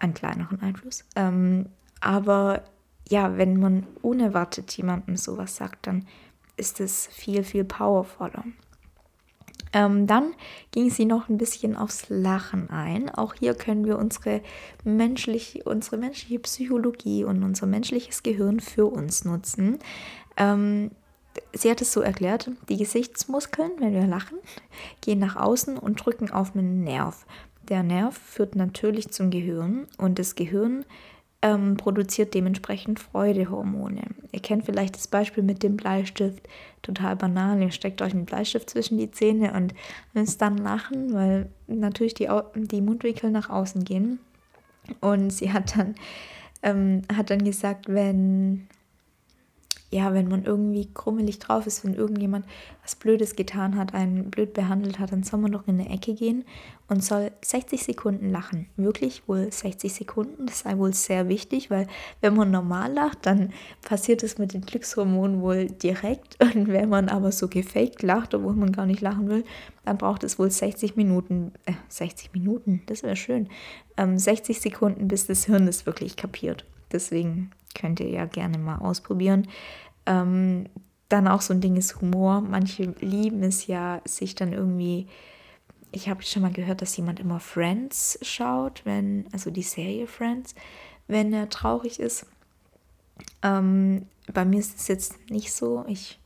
[0.00, 1.04] einen kleineren Einfluss.
[1.16, 1.66] Ähm,
[2.00, 2.62] aber
[3.08, 6.06] ja, wenn man unerwartet jemandem sowas sagt, dann
[6.56, 8.44] ist es viel, viel powervoller.
[9.72, 10.34] Ähm, dann
[10.70, 13.10] ging sie noch ein bisschen aufs Lachen ein.
[13.10, 14.40] Auch hier können wir unsere
[14.84, 19.80] menschliche, unsere menschliche Psychologie und unser menschliches Gehirn für uns nutzen.
[20.36, 20.92] Ähm,
[21.52, 24.38] sie hat es so erklärt, die Gesichtsmuskeln, wenn wir lachen,
[25.00, 27.26] gehen nach außen und drücken auf einen Nerv.
[27.68, 30.84] Der Nerv führt natürlich zum Gehirn und das Gehirn
[31.44, 34.02] ähm, produziert dementsprechend Freudehormone.
[34.32, 36.48] Ihr kennt vielleicht das Beispiel mit dem Bleistift,
[36.82, 37.60] total banal.
[37.60, 39.74] Ihr steckt euch einen Bleistift zwischen die Zähne und
[40.14, 44.20] müsst dann lachen, weil natürlich die, die Mundwinkel nach außen gehen.
[45.00, 45.94] Und sie hat dann,
[46.62, 48.66] ähm, hat dann gesagt, wenn
[49.94, 52.46] ja, wenn man irgendwie krummelig drauf ist, wenn irgendjemand
[52.82, 56.14] was Blödes getan hat, einen blöd behandelt hat, dann soll man doch in eine Ecke
[56.14, 56.44] gehen
[56.88, 58.66] und soll 60 Sekunden lachen.
[58.76, 61.86] Wirklich wohl 60 Sekunden, das sei wohl sehr wichtig, weil
[62.20, 63.52] wenn man normal lacht, dann
[63.82, 66.42] passiert es mit den Glückshormonen wohl direkt.
[66.56, 69.44] Und wenn man aber so gefaked lacht, obwohl man gar nicht lachen will,
[69.84, 73.48] dann braucht es wohl 60 Minuten, äh, 60 Minuten, das wäre schön,
[73.96, 76.64] ähm, 60 Sekunden, bis das Hirn es wirklich kapiert.
[76.90, 79.48] Deswegen könnt ihr ja gerne mal ausprobieren.
[80.06, 80.66] Ähm,
[81.08, 82.40] dann auch so ein Ding ist Humor.
[82.40, 85.06] Manche lieben es ja, sich dann irgendwie.
[85.92, 90.54] Ich habe schon mal gehört, dass jemand immer Friends schaut, wenn, also die Serie Friends,
[91.06, 92.26] wenn er traurig ist.
[93.42, 95.84] Ähm, bei mir ist es jetzt nicht so.
[95.86, 96.18] Ich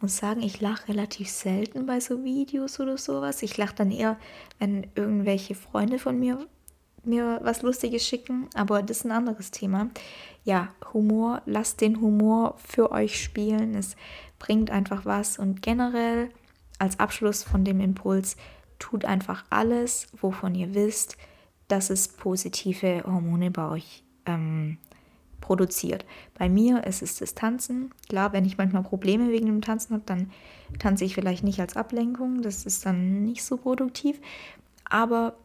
[0.00, 3.42] muss sagen, ich lache relativ selten bei so Videos oder sowas.
[3.42, 4.16] Ich lache dann eher,
[4.58, 6.46] wenn irgendwelche Freunde von mir
[7.02, 9.88] mir was Lustiges schicken, aber das ist ein anderes Thema.
[10.44, 13.74] Ja, Humor, lasst den Humor für euch spielen.
[13.74, 13.96] Es
[14.38, 16.30] bringt einfach was und generell
[16.78, 18.36] als Abschluss von dem Impuls,
[18.78, 21.16] tut einfach alles, wovon ihr wisst,
[21.68, 24.78] dass es positive Hormone bei euch ähm,
[25.40, 26.04] produziert.
[26.38, 27.92] Bei mir ist es das Tanzen.
[28.08, 30.30] Klar, wenn ich manchmal Probleme wegen dem Tanzen habe, dann
[30.78, 32.42] tanze ich vielleicht nicht als Ablenkung.
[32.42, 34.20] Das ist dann nicht so produktiv.
[34.84, 35.36] Aber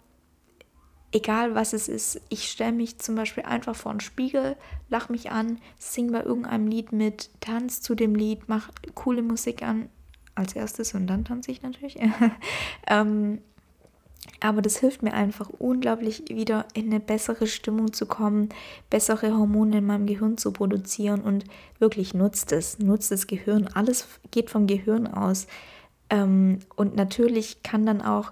[1.12, 4.56] egal was es ist, ich stelle mich zum Beispiel einfach vor einen Spiegel,
[4.90, 9.64] lach mich an, sing bei irgendeinem Lied mit, tanz zu dem Lied, mach coole Musik
[9.64, 9.90] an
[10.36, 11.98] als erstes und dann tanze ich natürlich.
[12.88, 13.40] ähm,
[14.40, 18.50] aber das hilft mir einfach unglaublich wieder in eine bessere Stimmung zu kommen,
[18.90, 21.46] bessere Hormone in meinem Gehirn zu produzieren und
[21.80, 23.68] wirklich nutzt es, nutzt das Gehirn.
[23.74, 25.48] Alles geht vom Gehirn aus.
[26.10, 28.32] Ähm, und natürlich kann dann auch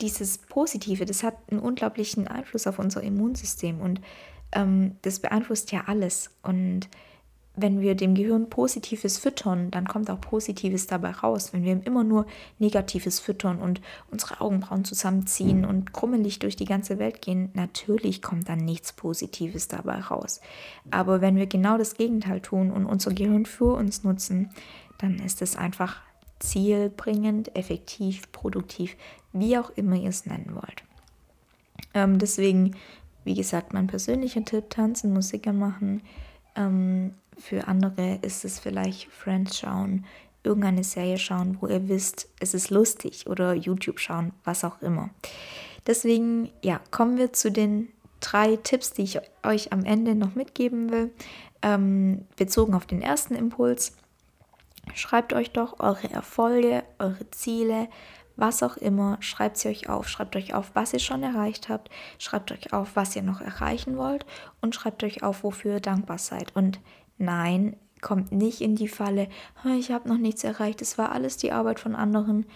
[0.00, 4.00] dieses Positive, das hat einen unglaublichen Einfluss auf unser Immunsystem und
[4.52, 6.30] ähm, das beeinflusst ja alles.
[6.42, 6.88] Und
[7.56, 11.54] wenn wir dem Gehirn Positives füttern, dann kommt auch Positives dabei raus.
[11.54, 12.26] Wenn wir immer nur
[12.58, 13.80] Negatives füttern und
[14.10, 19.68] unsere Augenbrauen zusammenziehen und krummelig durch die ganze Welt gehen, natürlich kommt dann nichts Positives
[19.68, 20.42] dabei raus.
[20.90, 24.50] Aber wenn wir genau das Gegenteil tun und unser Gehirn für uns nutzen,
[24.98, 26.02] dann ist es einfach
[26.38, 28.96] zielbringend, effektiv, produktiv,
[29.32, 30.84] wie auch immer ihr es nennen wollt.
[31.94, 32.76] Ähm, deswegen,
[33.24, 36.02] wie gesagt, mein persönlicher Tipp, tanzen, Musik machen.
[36.54, 40.04] Ähm, für andere ist es vielleicht Friends schauen,
[40.42, 45.10] irgendeine Serie schauen, wo ihr wisst, es ist lustig oder YouTube schauen, was auch immer.
[45.86, 47.88] Deswegen, ja, kommen wir zu den
[48.20, 51.10] drei Tipps, die ich euch am Ende noch mitgeben will,
[51.62, 53.92] ähm, bezogen auf den ersten Impuls.
[54.94, 57.88] Schreibt euch doch eure Erfolge, eure Ziele,
[58.36, 60.08] was auch immer, schreibt sie euch auf.
[60.08, 61.90] Schreibt euch auf, was ihr schon erreicht habt.
[62.18, 64.26] Schreibt euch auf, was ihr noch erreichen wollt.
[64.60, 66.54] Und schreibt euch auf, wofür ihr dankbar seid.
[66.54, 66.80] Und
[67.16, 69.28] nein, kommt nicht in die Falle,
[69.78, 72.46] ich habe noch nichts erreicht, es war alles die Arbeit von anderen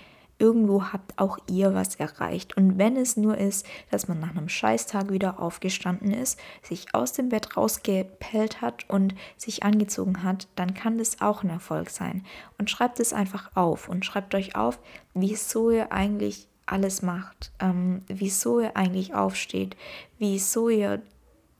[0.40, 2.56] irgendwo habt auch ihr was erreicht.
[2.56, 7.12] Und wenn es nur ist, dass man nach einem Scheißtag wieder aufgestanden ist, sich aus
[7.12, 12.24] dem Bett rausgepellt hat und sich angezogen hat, dann kann das auch ein Erfolg sein.
[12.58, 14.78] Und schreibt es einfach auf und schreibt euch auf,
[15.14, 19.76] wieso ihr eigentlich alles macht, ähm, wieso ihr eigentlich aufsteht,
[20.18, 21.02] wieso ihr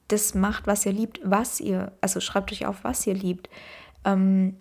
[0.09, 3.49] das macht, was ihr liebt, was ihr, also schreibt euch auf, was ihr liebt.
[4.05, 4.57] Ähm,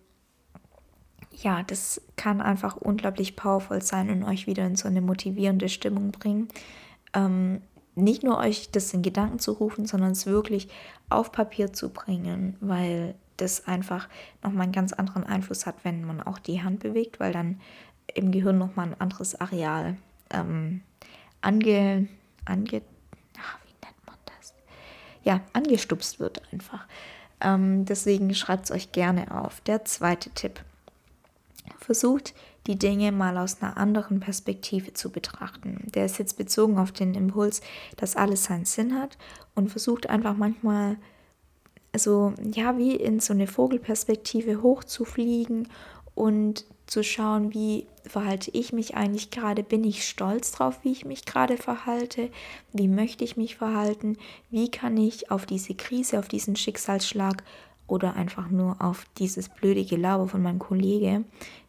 [1.32, 6.12] ja, das kann einfach unglaublich powerful sein und euch wieder in so eine motivierende Stimmung
[6.12, 6.50] bringen.
[7.13, 7.62] Ähm,
[7.96, 10.70] nicht nur euch das in Gedanken zu rufen, sondern es wirklich
[11.10, 14.10] auf Papier zu bringen, weil das einfach
[14.44, 17.60] nochmal einen ganz anderen Einfluss hat, wenn man auch die Hand bewegt, weil dann
[18.13, 19.98] im Gehirn nochmal ein anderes Areal
[20.30, 20.82] ähm,
[21.42, 22.08] ange,
[22.46, 22.82] ange,
[23.38, 24.54] ach, wie nennt man das?
[25.24, 26.86] Ja, angestupst wird einfach.
[27.42, 29.62] Ähm, deswegen schreibt es euch gerne auf.
[29.62, 30.62] Der zweite Tipp.
[31.78, 32.34] Versucht,
[32.68, 35.88] die Dinge mal aus einer anderen Perspektive zu betrachten.
[35.96, 37.62] Der ist jetzt bezogen auf den Impuls,
[37.98, 39.18] dass alles seinen Sinn hat
[39.56, 40.98] und versucht einfach manchmal
[41.96, 45.68] so, ja, wie in so eine Vogelperspektive hochzufliegen
[46.16, 51.06] und zu schauen, wie verhalte ich mich eigentlich gerade, bin ich stolz drauf, wie ich
[51.06, 52.30] mich gerade verhalte,
[52.74, 54.18] wie möchte ich mich verhalten,
[54.50, 57.44] wie kann ich auf diese Krise, auf diesen Schicksalsschlag
[57.89, 61.23] oder einfach nur auf dieses blöde Gelaber von meinem Kollege,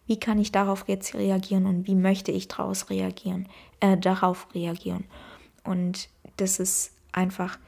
[0.06, 3.48] wie kann ich darauf jetzt reagieren und wie möchte ich daraus reagieren,
[3.80, 5.04] äh, darauf reagieren.
[5.64, 7.58] Und das ist einfach,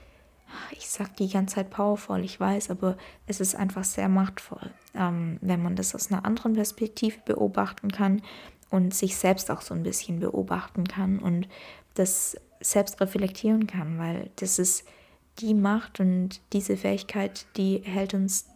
[0.73, 5.39] ich sage die ganze Zeit powerful, ich weiß, aber es ist einfach sehr machtvoll, ähm,
[5.41, 8.23] wenn man das aus einer anderen Perspektive beobachten kann
[8.71, 11.49] und sich selbst auch so ein bisschen beobachten kann und
[11.95, 14.85] das selbst reflektieren kann, weil das ist
[15.39, 18.47] die Macht und diese Fähigkeit, die hält uns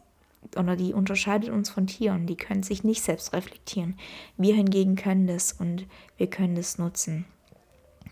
[0.56, 2.26] oder die unterscheidet uns von Tieren.
[2.26, 3.98] Die können sich nicht selbst reflektieren.
[4.36, 5.86] Wir hingegen können das und
[6.16, 7.24] wir können das nutzen.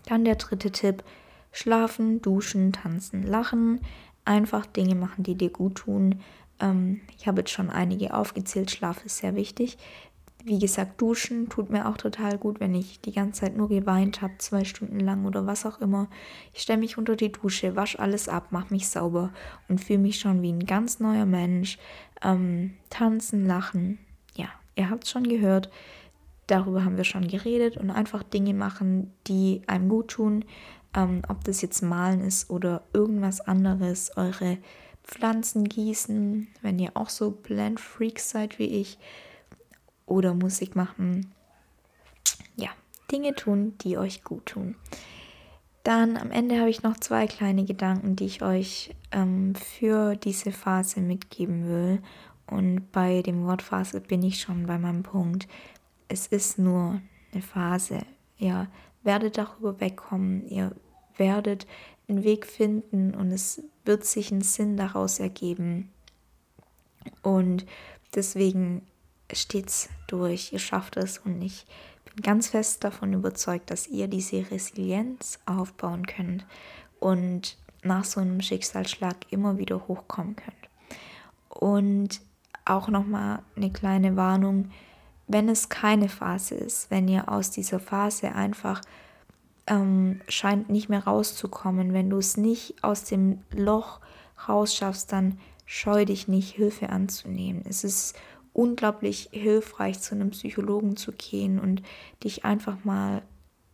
[0.07, 1.05] Dann der dritte Tipp:
[1.53, 3.81] Schlafen, duschen, tanzen, lachen.
[4.25, 6.21] Einfach Dinge machen, die dir gut tun.
[6.61, 8.71] Ähm, ich habe jetzt schon einige aufgezählt.
[8.71, 9.77] Schlaf ist sehr wichtig.
[10.47, 14.21] Wie gesagt, duschen tut mir auch total gut, wenn ich die ganze Zeit nur geweint
[14.21, 16.11] habe, zwei Stunden lang oder was auch immer.
[16.53, 19.33] Ich stelle mich unter die Dusche, wasche alles ab, mache mich sauber
[19.71, 21.79] und fühle mich schon wie ein ganz neuer Mensch.
[22.23, 23.99] Ähm, tanzen, lachen,
[24.35, 25.71] ja, ihr habt es schon gehört.
[26.47, 30.45] Darüber haben wir schon geredet und einfach Dinge machen, die einem gut tun.
[30.95, 34.59] Ähm, ob das jetzt malen ist oder irgendwas anderes, eure
[35.05, 38.99] Pflanzen gießen, wenn ihr auch so Blend-Freaks seid wie ich
[40.07, 41.33] oder Musik machen.
[42.57, 42.71] Ja,
[43.11, 44.77] Dinge tun, die euch gut tun.
[45.83, 50.51] Dann am Ende habe ich noch zwei kleine Gedanken, die ich euch ähm, für diese
[50.51, 52.03] Phase mitgeben will.
[52.47, 55.47] Und bei dem Wort Phase bin ich schon bei meinem Punkt.
[56.09, 57.01] Es ist nur
[57.33, 58.01] eine Phase.
[58.39, 58.69] Ihr
[59.03, 60.49] werdet darüber wegkommen.
[60.49, 60.75] Ihr
[61.17, 61.67] werdet
[62.09, 65.91] einen Weg finden und es wird sich ein Sinn daraus ergeben.
[67.23, 67.67] Und
[68.15, 68.83] deswegen
[69.33, 71.67] steht's durch, ihr schafft es und ich
[72.05, 76.47] bin ganz fest davon überzeugt, dass ihr diese Resilienz aufbauen könnt
[77.01, 80.55] und nach so einem Schicksalsschlag immer wieder hochkommen könnt.
[81.49, 82.21] Und
[82.65, 84.71] auch nochmal eine kleine Warnung,
[85.27, 88.81] wenn es keine Phase ist, wenn ihr aus dieser Phase einfach
[89.67, 94.01] ähm, scheint nicht mehr rauszukommen, wenn du es nicht aus dem Loch
[94.49, 97.63] rausschaffst, dann scheu dich nicht, Hilfe anzunehmen.
[97.69, 98.15] Es ist
[98.55, 101.83] unglaublich hilfreich, zu einem Psychologen zu gehen und
[102.23, 103.23] dich einfach mal,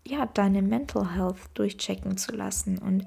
[0.04, 3.04] ja, deine Mental Health durchchecken zu lassen und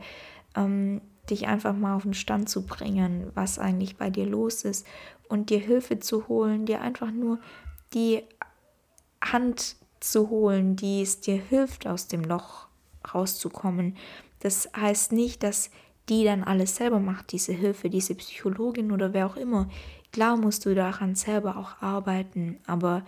[0.56, 4.86] ähm, dich einfach mal auf den Stand zu bringen, was eigentlich bei dir los ist
[5.28, 7.40] und dir Hilfe zu holen, dir einfach nur
[7.94, 8.22] die
[9.22, 12.68] Hand zu holen, die es dir hilft, aus dem Loch
[13.14, 13.98] rauszukommen.
[14.40, 15.72] Das heißt nicht, dass
[16.10, 19.70] die dann alles selber macht, diese Hilfe, diese Psychologin oder wer auch immer.
[20.14, 23.04] Klar musst du daran selber auch arbeiten, aber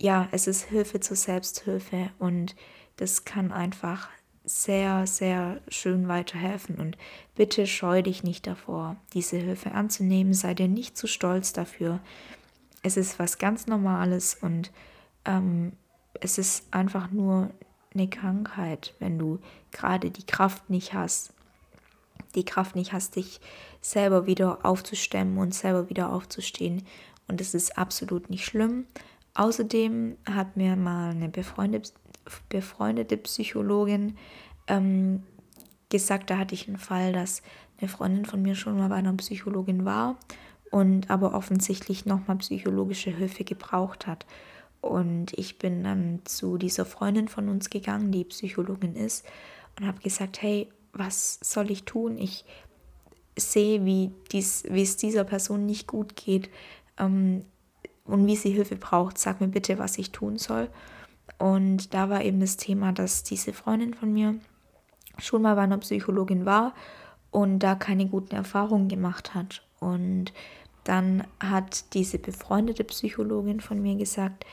[0.00, 2.54] ja, es ist Hilfe zur Selbsthilfe und
[2.96, 4.08] das kann einfach
[4.44, 6.76] sehr, sehr schön weiterhelfen.
[6.76, 6.96] Und
[7.34, 10.32] bitte scheu dich nicht davor, diese Hilfe anzunehmen.
[10.32, 12.00] Sei dir nicht zu stolz dafür.
[12.82, 14.70] Es ist was ganz Normales und
[15.24, 15.72] ähm,
[16.20, 17.50] es ist einfach nur
[17.94, 19.40] eine Krankheit, wenn du
[19.72, 21.33] gerade die Kraft nicht hast,
[22.34, 23.40] die Kraft nicht hast, dich
[23.80, 26.82] selber wieder aufzustemmen und selber wieder aufzustehen.
[27.28, 28.86] Und es ist absolut nicht schlimm.
[29.34, 31.92] Außerdem hat mir mal eine befreundete,
[32.48, 34.16] befreundete Psychologin
[34.66, 35.22] ähm,
[35.90, 37.42] gesagt, da hatte ich einen Fall, dass
[37.78, 40.16] eine Freundin von mir schon mal bei einer Psychologin war
[40.70, 44.26] und aber offensichtlich nochmal psychologische Hilfe gebraucht hat.
[44.80, 49.24] Und ich bin dann zu dieser Freundin von uns gegangen, die Psychologin ist,
[49.78, 52.18] und habe gesagt, hey, was soll ich tun?
[52.18, 52.44] Ich
[53.36, 56.48] sehe, wie, dies, es dieser Person nicht gut geht
[56.98, 57.44] ähm,
[58.04, 59.18] und wie sie Hilfe braucht.
[59.18, 60.68] Sag mir bitte, was ich tun soll.
[61.38, 64.36] Und da war eben das Thema, dass diese Freundin von mir
[65.18, 66.74] schon mal bei einer Psychologin war
[67.30, 69.62] und da keine guten Erfahrungen gemacht hat.
[69.80, 70.32] Und
[70.84, 74.44] dann hat diese befreundete Psychologin von mir gesagt,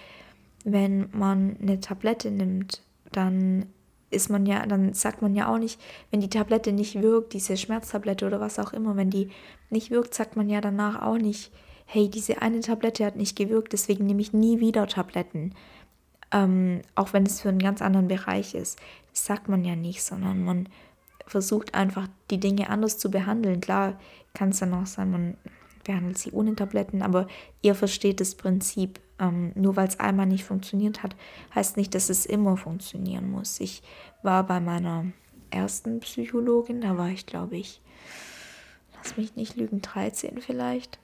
[0.64, 3.68] wenn man eine Tablette nimmt, dann
[4.12, 5.80] ist man ja, dann sagt man ja auch nicht,
[6.12, 9.32] wenn die Tablette nicht wirkt, diese Schmerztablette oder was auch immer, wenn die
[9.70, 11.52] nicht wirkt, sagt man ja danach auch nicht,
[11.86, 15.56] hey, diese eine Tablette hat nicht gewirkt, deswegen nehme ich nie wieder Tabletten.
[16.32, 18.80] Ähm, auch wenn es für einen ganz anderen Bereich ist.
[19.12, 20.70] Das sagt man ja nicht, sondern man
[21.28, 23.60] versucht einfach die Dinge anders zu behandeln.
[23.60, 24.00] Klar
[24.34, 25.38] kann es dann auch sein, man
[25.84, 27.28] behandelt sie ohne Tabletten, aber
[27.62, 29.00] ihr versteht das Prinzip.
[29.20, 31.16] Ähm, nur weil es einmal nicht funktioniert hat,
[31.54, 33.60] heißt nicht, dass es immer funktionieren muss.
[33.60, 33.84] Ich
[34.24, 35.06] war bei meiner
[35.52, 37.82] ersten Psychologin, da war ich, glaube ich,
[38.96, 40.98] lass mich nicht lügen, 13 vielleicht.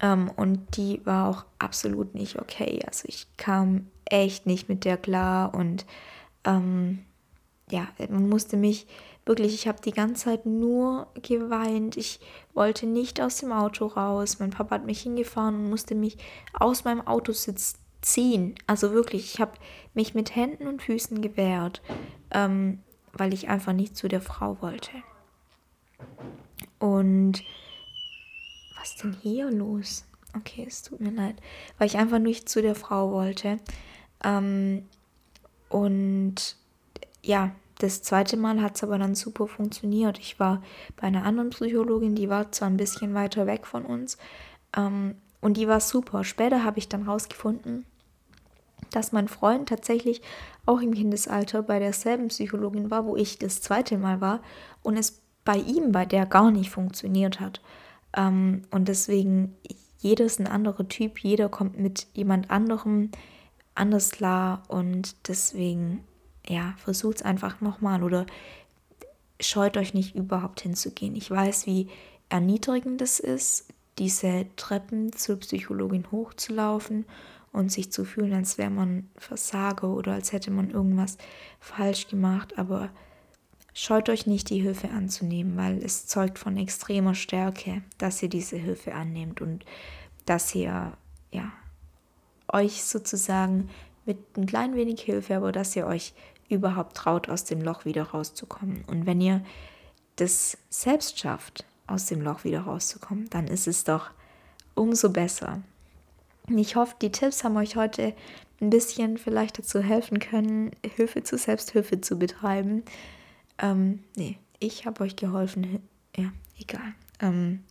[0.00, 2.82] Ähm, und die war auch absolut nicht okay.
[2.86, 5.86] Also ich kam echt nicht mit der klar und
[6.44, 7.04] ähm,
[7.72, 8.86] ja, man musste mich
[9.24, 11.96] wirklich, ich habe die ganze Zeit nur geweint.
[11.96, 12.20] Ich
[12.54, 14.38] wollte nicht aus dem Auto raus.
[14.38, 16.18] Mein Papa hat mich hingefahren und musste mich
[16.52, 18.54] aus meinem Autositz ziehen.
[18.66, 19.52] Also wirklich, ich habe
[19.94, 21.82] mich mit Händen und Füßen gewehrt,
[22.30, 22.80] ähm,
[23.12, 24.90] weil ich einfach nicht zu der Frau wollte.
[26.78, 27.42] Und
[28.78, 30.04] was denn hier los?
[30.36, 31.36] Okay, es tut mir leid,
[31.78, 33.58] weil ich einfach nicht zu der Frau wollte.
[34.24, 34.86] Ähm,
[35.68, 36.56] und
[37.22, 37.52] ja,
[37.82, 40.18] das zweite Mal hat es aber dann super funktioniert.
[40.18, 40.62] Ich war
[40.96, 44.18] bei einer anderen Psychologin, die war zwar ein bisschen weiter weg von uns
[44.76, 46.22] ähm, und die war super.
[46.24, 47.84] Später habe ich dann rausgefunden,
[48.90, 50.22] dass mein Freund tatsächlich
[50.64, 54.40] auch im Kindesalter bei derselben Psychologin war, wo ich das zweite Mal war
[54.82, 57.60] und es bei ihm, bei der gar nicht funktioniert hat.
[58.16, 59.56] Ähm, und deswegen,
[59.98, 63.10] jeder ist ein anderer Typ, jeder kommt mit jemand anderem
[63.74, 66.04] anders klar und deswegen
[66.48, 68.26] ja, versucht es einfach nochmal oder
[69.40, 71.16] scheut euch nicht überhaupt hinzugehen.
[71.16, 71.88] Ich weiß, wie
[72.28, 73.66] erniedrigend es ist,
[73.98, 77.04] diese Treppen zur Psychologin hochzulaufen
[77.52, 81.18] und sich zu fühlen, als wäre man Versager oder als hätte man irgendwas
[81.60, 82.58] falsch gemacht.
[82.58, 82.90] Aber
[83.74, 88.56] scheut euch nicht, die Hilfe anzunehmen, weil es zeugt von extremer Stärke, dass ihr diese
[88.56, 89.64] Hilfe annehmt und
[90.24, 90.92] dass ihr
[91.30, 91.52] ja
[92.48, 93.68] euch sozusagen
[94.04, 96.14] mit ein klein wenig Hilfe, aber dass ihr euch
[96.48, 98.84] überhaupt traut, aus dem Loch wieder rauszukommen.
[98.86, 99.42] Und wenn ihr
[100.16, 104.10] das selbst schafft, aus dem Loch wieder rauszukommen, dann ist es doch
[104.74, 105.62] umso besser.
[106.48, 108.14] Ich hoffe, die Tipps haben euch heute
[108.60, 112.84] ein bisschen vielleicht dazu helfen können, Hilfe zu Selbsthilfe zu betreiben.
[113.58, 115.82] Ähm, nee, ich habe euch geholfen.
[116.16, 116.94] Ja, egal.
[117.20, 117.64] Ähm,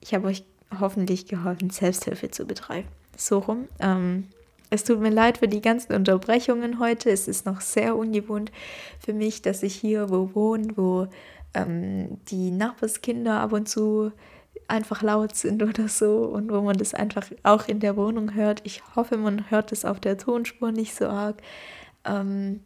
[0.00, 0.44] ich habe euch
[0.78, 2.88] hoffentlich geholfen, Selbsthilfe zu betreiben.
[3.16, 3.68] So rum.
[3.80, 4.28] Ähm,
[4.70, 7.10] es tut mir leid für die ganzen Unterbrechungen heute.
[7.10, 8.50] Es ist noch sehr ungewohnt
[8.98, 11.06] für mich, dass ich hier wo wohne, wo
[11.54, 14.12] ähm, die Nachbarskinder ab und zu
[14.68, 18.60] einfach laut sind oder so und wo man das einfach auch in der Wohnung hört.
[18.64, 21.40] Ich hoffe, man hört es auf der Tonspur nicht so arg.
[22.04, 22.60] Ähm,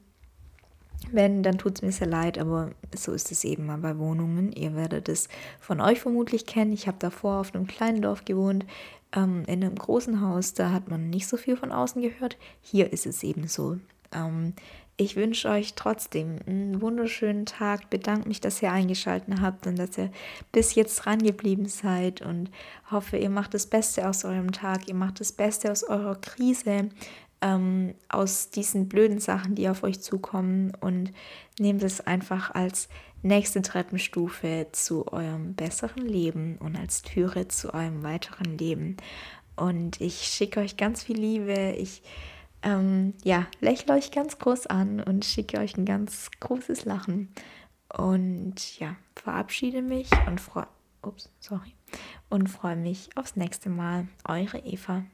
[1.12, 4.53] wenn, dann tut es mir sehr leid, aber so ist es eben mal bei Wohnungen.
[4.53, 5.28] Ihr werdet es
[5.59, 6.72] von euch vermutlich kennen.
[6.72, 8.66] Ich habe davor auf einem kleinen Dorf gewohnt,
[9.15, 12.37] ähm, in einem großen Haus, da hat man nicht so viel von außen gehört.
[12.61, 13.79] Hier ist es eben so.
[14.13, 14.55] Ähm,
[14.97, 17.89] ich wünsche euch trotzdem einen wunderschönen Tag.
[17.89, 20.11] Bedanke mich, dass ihr eingeschaltet habt und dass ihr
[20.53, 22.51] bis jetzt dran geblieben seid und
[22.91, 26.91] hoffe, ihr macht das Beste aus eurem Tag, ihr macht das Beste aus eurer Krise,
[27.41, 31.13] ähm, aus diesen blöden Sachen, die auf euch zukommen und
[31.59, 32.91] nehmt es einfach als
[33.23, 38.97] nächste Treppenstufe zu eurem besseren Leben und als Türe zu eurem weiteren Leben.
[39.57, 41.75] Und ich schicke euch ganz viel Liebe.
[41.77, 42.03] Ich
[42.62, 47.33] ähm, ja, lächle euch ganz groß an und schicke euch ein ganz großes Lachen.
[47.97, 50.68] Und ja, verabschiede mich und freue
[51.03, 51.75] ups, sorry,
[52.29, 54.09] und freue mich aufs nächste Mal.
[54.27, 55.05] Eure Eva.